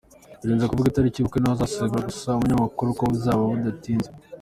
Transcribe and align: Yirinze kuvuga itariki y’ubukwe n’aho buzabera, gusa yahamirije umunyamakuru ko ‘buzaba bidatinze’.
Yirinze 0.41 0.65
kuvuga 0.67 0.89
itariki 0.89 1.17
y’ubukwe 1.17 1.39
n’aho 1.39 1.55
buzabera, 1.57 2.07
gusa 2.09 2.23
yahamirije 2.25 2.39
umunyamakuru 2.53 2.97
ko 2.97 3.03
‘buzaba 3.11 3.41
bidatinze’. 3.57 4.09